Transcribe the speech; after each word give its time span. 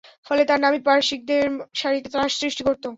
ফলে 0.27 0.41
তার 0.49 0.59
নামই 0.61 0.81
পারসিকদের 0.87 1.45
সারিতে 1.79 2.09
ত্রাস 2.13 2.31
সৃষ্টি 2.41 2.61
করত। 2.67 2.85